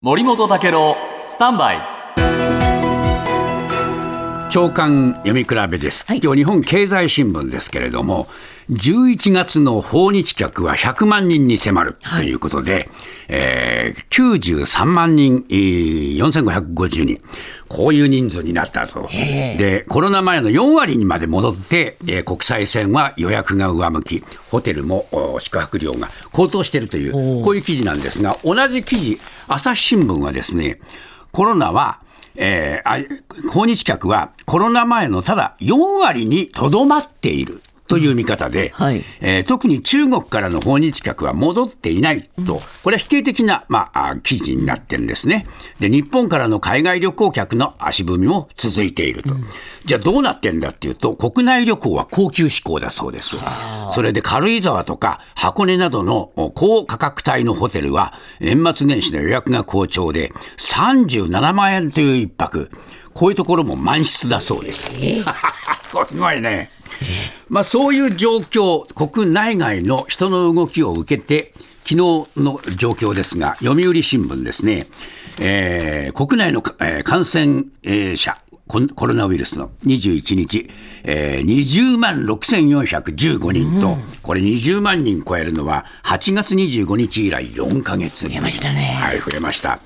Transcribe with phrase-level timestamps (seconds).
[0.00, 0.96] 森本武郎
[1.26, 1.97] スタンバイ。
[4.50, 6.20] 長官読み比べです、はい。
[6.22, 8.28] 今日日本経済新聞ですけれども
[8.70, 12.88] 11月の訪日客は100万人に迫るということで、
[13.28, 17.20] えー93万人、えー4550人。
[17.68, 19.08] こういう人数になったと。
[19.10, 30.78] でコロナ前の4割にまで戻って、えー国際線は予約が上向きホテルもお宿泊料が高騰しているというこういう記事なんですが同じ記事朝日新聞はですね
[31.32, 32.00] コロナは
[32.36, 37.62] えー訪日客はコロナ前のただ4割にとどまっている。
[37.88, 45.46] という見方で、はいえー特に中国からの訪日客は戻っていないと、これは否定的な、まあ、あ記事になってるんですね。
[45.80, 49.30] で、日本からの海外旅行客の足踏みも続いていると。
[49.86, 53.36] じゃあどうなってんだっていうと、国内旅行は高級志向だそうです。
[53.92, 62.70] それで軽井沢とか箱根などのお高価格帯のホテルは年末年始の予約が好調で37万円という一泊。
[63.14, 64.90] こういうところも満室だそうです。
[65.92, 66.70] これ すごいね。
[67.48, 71.52] まあ、そういう状況、国内外の人の動きを受けて、
[71.84, 71.96] 昨日
[72.36, 74.86] の状況ですが、読売新聞ですね、
[75.40, 80.68] えー国内の、えー感染えー者、コロナウイルスの21日、
[81.04, 88.28] えー20万6415人と、これ20万人超えるのは8月25日以来4ヶ月。
[88.28, 89.78] 増えましたねはい、増えました。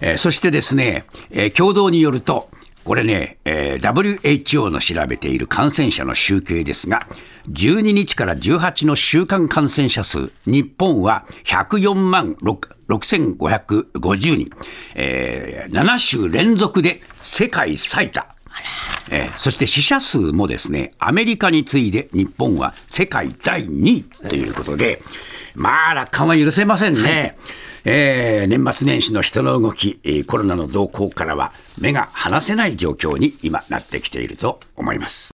[0.00, 2.50] えーそしてですね、えー共同によると、
[2.86, 7.08] これね、えー WHO の調べている感染者の集計ですが、
[7.50, 14.50] 12日から18の週間感染者数、日本は104万6550人、
[14.94, 18.24] えー7週連続で世界最多。
[19.10, 25.00] えーそして死者数もですね、アメリカに次いで日本は世界第2位ということで、
[25.56, 27.36] まあ楽観は許せませんね。
[27.84, 35.24] えー年末年始の人の動き、えーコロナの動向からは目が離せない状況に今なってきていると思います。